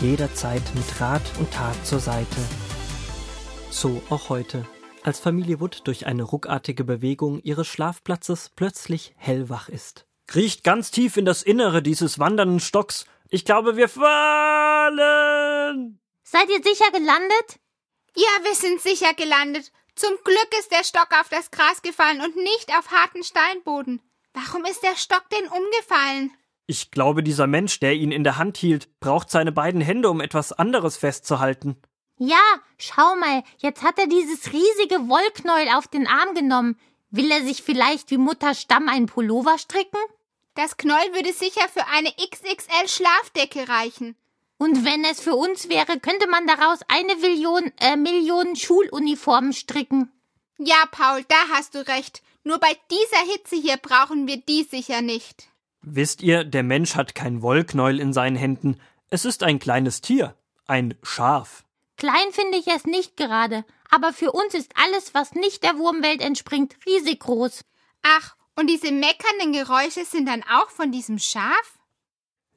[0.00, 2.36] jederzeit mit Rat und Tat zur Seite.
[3.70, 4.66] So auch heute
[5.02, 10.06] als Familie Wood durch eine ruckartige Bewegung ihres Schlafplatzes plötzlich hellwach ist.
[10.26, 13.06] Kriecht ganz tief in das Innere dieses wandernden Stocks.
[13.28, 14.08] Ich glaube, wir fallen.
[16.22, 17.58] Seid ihr sicher gelandet?
[18.14, 19.72] Ja, wir sind sicher gelandet.
[19.96, 24.00] Zum Glück ist der Stock auf das Gras gefallen und nicht auf harten Steinboden.
[24.32, 26.32] Warum ist der Stock denn umgefallen?
[26.70, 30.20] Ich glaube, dieser Mensch, der ihn in der Hand hielt, braucht seine beiden Hände, um
[30.20, 31.76] etwas anderes festzuhalten.
[32.16, 32.38] Ja,
[32.78, 36.78] schau mal, jetzt hat er dieses riesige Wollknäuel auf den Arm genommen.
[37.10, 39.98] Will er sich vielleicht wie Mutter Stamm einen Pullover stricken?
[40.54, 44.14] Das Knäuel würde sicher für eine XXL Schlafdecke reichen.
[44.56, 50.12] Und wenn es für uns wäre, könnte man daraus eine Million, äh, Million Schuluniformen stricken.
[50.58, 52.22] Ja, Paul, da hast du recht.
[52.44, 55.49] Nur bei dieser Hitze hier brauchen wir die sicher nicht.
[55.82, 58.78] Wisst ihr, der Mensch hat kein Wollknäuel in seinen Händen.
[59.08, 60.34] Es ist ein kleines Tier.
[60.66, 61.64] Ein Schaf.
[61.96, 66.22] Klein finde ich es nicht gerade, aber für uns ist alles, was nicht der Wurmwelt
[66.22, 67.62] entspringt, riesig groß.
[68.02, 71.78] Ach, und diese meckernden Geräusche sind dann auch von diesem Schaf?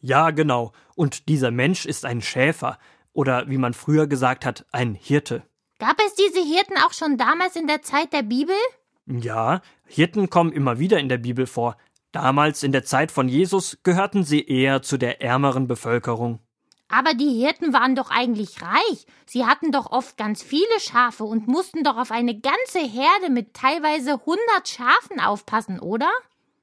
[0.00, 0.72] Ja, genau.
[0.96, 2.78] Und dieser Mensch ist ein Schäfer.
[3.12, 5.44] Oder wie man früher gesagt hat, ein Hirte.
[5.78, 8.54] Gab es diese Hirten auch schon damals in der Zeit der Bibel?
[9.06, 11.76] Ja, Hirten kommen immer wieder in der Bibel vor.
[12.12, 16.40] Damals in der Zeit von Jesus gehörten sie eher zu der ärmeren Bevölkerung.
[16.88, 19.06] Aber die Hirten waren doch eigentlich reich.
[19.24, 23.54] Sie hatten doch oft ganz viele Schafe und mussten doch auf eine ganze Herde mit
[23.54, 26.10] teilweise 100 Schafen aufpassen, oder?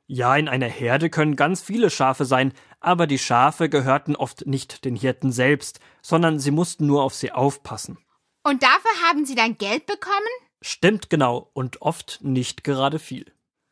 [0.05, 4.85] Ja, in einer Herde können ganz viele Schafe sein, aber die Schafe gehörten oft nicht
[4.85, 7.97] den Hirten selbst, sondern sie mussten nur auf sie aufpassen.
[8.43, 10.13] Und dafür haben sie dann Geld bekommen?
[10.61, 13.25] Stimmt genau, und oft nicht gerade viel.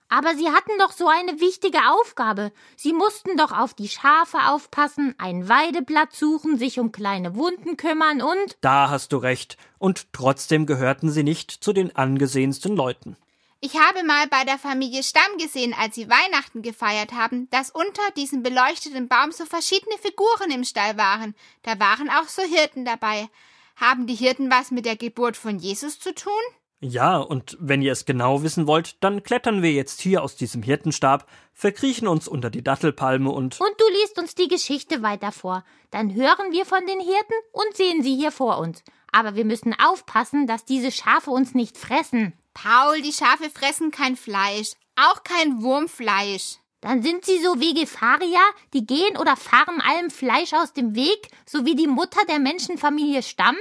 [0.09, 2.53] Aber sie hatten doch so eine wichtige Aufgabe.
[2.77, 8.21] Sie mussten doch auf die Schafe aufpassen, ein Weideblatt suchen, sich um kleine Wunden kümmern
[8.21, 8.57] und.
[8.61, 9.57] Da hast du recht.
[9.77, 13.17] Und trotzdem gehörten sie nicht zu den angesehensten Leuten.
[13.59, 18.11] Ich habe mal bei der Familie Stamm gesehen, als sie Weihnachten gefeiert haben, dass unter
[18.15, 21.35] diesem beleuchteten Baum so verschiedene Figuren im Stall waren.
[21.63, 23.27] Da waren auch so Hirten dabei.
[23.75, 26.31] Haben die Hirten was mit der Geburt von Jesus zu tun?
[26.79, 30.61] Ja, und wenn ihr es genau wissen wollt, dann klettern wir jetzt hier aus diesem
[30.61, 33.59] Hirtenstab, verkriechen uns unter die Dattelpalme und.
[33.59, 35.63] Und du liest uns die Geschichte weiter vor.
[35.89, 38.83] Dann hören wir von den Hirten und sehen sie hier vor uns.
[39.11, 42.33] Aber wir müssen aufpassen, dass diese Schafe uns nicht fressen.
[42.53, 46.57] Paul, die Schafe fressen kein Fleisch, auch kein Wurmfleisch.
[46.81, 48.41] Dann sind sie so Vegetarier,
[48.73, 53.23] die gehen oder fahren allem Fleisch aus dem Weg, so wie die Mutter der Menschenfamilie
[53.23, 53.55] Stamm?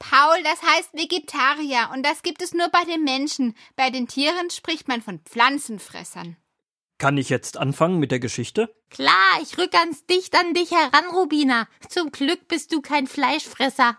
[0.00, 3.54] Paul, das heißt Vegetarier und das gibt es nur bei den Menschen.
[3.76, 6.36] Bei den Tieren spricht man von Pflanzenfressern.
[6.98, 8.74] Kann ich jetzt anfangen mit der Geschichte?
[8.88, 11.68] Klar, ich rück ganz dicht an dich heran, Rubina.
[11.88, 13.98] Zum Glück bist du kein Fleischfresser.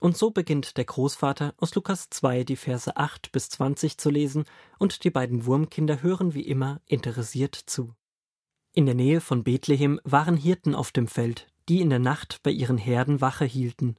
[0.00, 4.44] Und so beginnt der Großvater aus Lukas 2 die Verse 8 bis 20 zu lesen
[4.78, 7.94] und die beiden Wurmkinder hören wie immer interessiert zu.
[8.72, 12.50] In der Nähe von Bethlehem waren Hirten auf dem Feld, die in der Nacht bei
[12.50, 13.96] ihren Herden Wache hielten.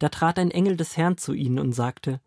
[0.00, 2.20] Da trat ein Engel des Herrn zu ihnen und sagte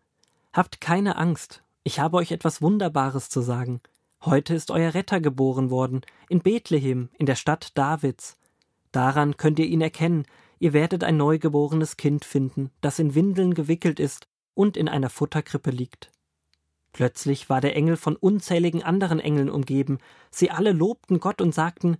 [0.52, 3.80] Habt keine Angst, ich habe euch etwas Wunderbares zu sagen.
[4.24, 8.38] Heute ist euer Retter geboren worden, in Bethlehem, in der Stadt Davids.
[8.92, 10.24] Daran könnt ihr ihn erkennen,
[10.60, 15.70] ihr werdet ein neugeborenes Kind finden, das in Windeln gewickelt ist und in einer Futterkrippe
[15.70, 16.12] liegt.
[16.92, 19.98] Plötzlich war der Engel von unzähligen anderen Engeln umgeben,
[20.30, 21.96] sie alle lobten Gott und sagten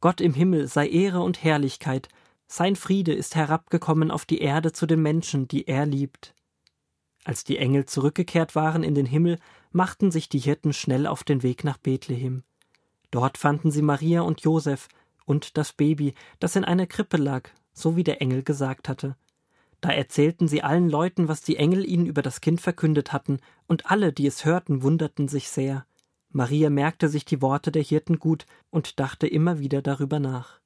[0.00, 2.08] Gott im Himmel sei Ehre und Herrlichkeit,
[2.48, 6.34] sein Friede ist herabgekommen auf die Erde zu den Menschen, die er liebt.
[7.24, 9.38] Als die Engel zurückgekehrt waren in den Himmel,
[9.70, 12.42] machten sich die Hirten schnell auf den Weg nach Bethlehem.
[13.10, 14.88] Dort fanden sie Maria und Josef
[15.26, 19.14] und das Baby, das in einer Krippe lag, so wie der Engel gesagt hatte.
[19.82, 23.90] Da erzählten sie allen Leuten, was die Engel ihnen über das Kind verkündet hatten, und
[23.90, 25.86] alle, die es hörten, wunderten sich sehr.
[26.30, 30.60] Maria merkte sich die Worte der Hirten gut und dachte immer wieder darüber nach.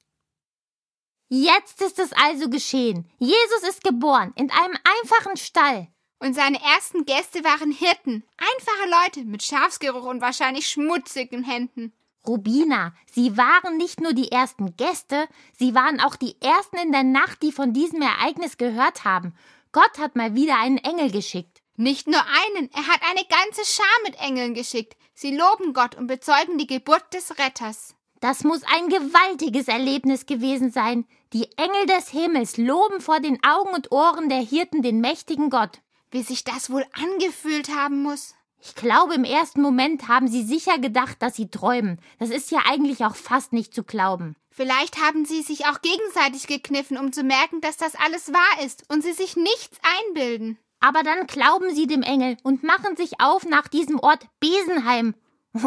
[1.35, 3.09] Jetzt ist es also geschehen.
[3.17, 5.87] Jesus ist geboren in einem einfachen Stall.
[6.19, 11.91] Und seine ersten Gäste waren Hirten, einfache Leute mit Schafsgeruch und wahrscheinlich schmutzigen Händen.
[12.27, 15.27] Rubina, sie waren nicht nur die ersten Gäste,
[15.57, 19.33] sie waren auch die ersten in der Nacht, die von diesem Ereignis gehört haben.
[19.71, 21.63] Gott hat mal wieder einen Engel geschickt.
[21.75, 24.95] Nicht nur einen, er hat eine ganze Schar mit Engeln geschickt.
[25.15, 27.95] Sie loben Gott und bezeugen die Geburt des Retters.
[28.23, 31.05] Das muss ein gewaltiges Erlebnis gewesen sein.
[31.33, 35.81] Die Engel des Himmels loben vor den Augen und Ohren der Hirten den mächtigen Gott.
[36.09, 38.33] Wie sich das wohl angefühlt haben muss.
[38.61, 41.99] Ich glaube, im ersten Moment haben sie sicher gedacht, dass sie träumen.
[42.17, 44.37] Das ist ja eigentlich auch fast nicht zu glauben.
[44.51, 48.85] Vielleicht haben sie sich auch gegenseitig gekniffen, um zu merken, dass das alles wahr ist
[48.89, 49.77] und sie sich nichts
[50.07, 50.57] einbilden.
[50.79, 55.13] Aber dann glauben sie dem Engel und machen sich auf nach diesem Ort Besenheim.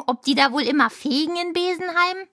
[0.06, 2.26] Ob die da wohl immer fegen in Besenheim?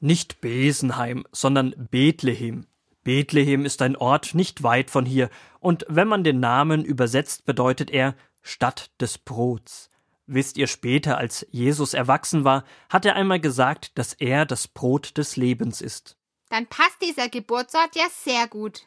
[0.00, 2.66] Nicht Besenheim, sondern Bethlehem.
[3.02, 7.90] Bethlehem ist ein Ort nicht weit von hier, und wenn man den Namen übersetzt, bedeutet
[7.90, 9.90] er Stadt des Brots.
[10.26, 15.16] Wisst ihr später, als Jesus erwachsen war, hat er einmal gesagt, dass er das Brot
[15.18, 16.16] des Lebens ist.
[16.48, 18.82] Dann passt dieser Geburtsort ja sehr gut.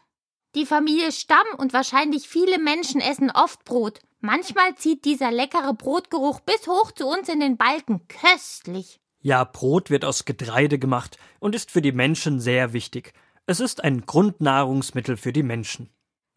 [0.56, 4.00] Die Familie Stamm und wahrscheinlich viele Menschen essen oft Brot.
[4.19, 8.06] Manchmal zieht dieser leckere Brotgeruch bis hoch zu uns in den Balken.
[8.07, 9.00] Köstlich.
[9.21, 13.13] Ja, Brot wird aus Getreide gemacht und ist für die Menschen sehr wichtig.
[13.45, 15.89] Es ist ein Grundnahrungsmittel für die Menschen.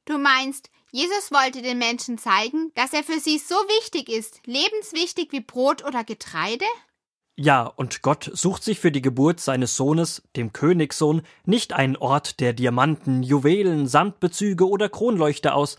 [0.05, 5.31] Du meinst, Jesus wollte den Menschen zeigen, dass er für sie so wichtig ist, lebenswichtig
[5.31, 6.65] wie Brot oder Getreide?
[7.37, 12.41] Ja, und Gott sucht sich für die Geburt seines Sohnes, dem Königssohn, nicht einen Ort
[12.41, 15.79] der Diamanten, Juwelen, Samtbezüge oder Kronleuchter aus.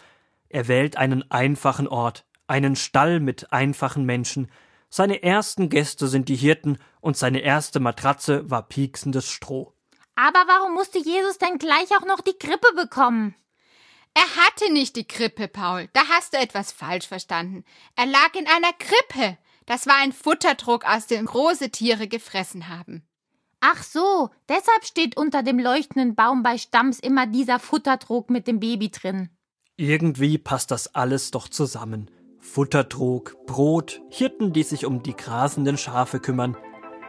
[0.49, 4.49] Er wählt einen einfachen Ort, einen Stall mit einfachen Menschen,
[4.93, 9.73] seine ersten Gäste sind die Hirten und seine erste Matratze war pieksendes Stroh.
[10.13, 13.33] Aber warum musste Jesus denn gleich auch noch die Krippe bekommen?
[14.13, 15.89] Er hatte nicht die Krippe, Paul.
[15.93, 17.63] Da hast du etwas falsch verstanden.
[17.95, 19.39] Er lag in einer Krippe.
[19.65, 23.01] Das war ein Futterdruck, aus dem große Tiere gefressen haben.
[23.61, 28.59] Ach so, deshalb steht unter dem leuchtenden Baum bei Stamms immer dieser Futterdruck mit dem
[28.59, 29.31] Baby drin.
[29.75, 32.11] Irgendwie passt das alles doch zusammen.
[32.53, 36.55] Futtertrog, Brot, Hirten, die sich um die grasenden Schafe kümmern.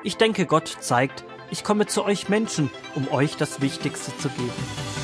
[0.03, 5.04] Ich denke, Gott zeigt, ich komme zu euch Menschen, um euch das Wichtigste zu geben.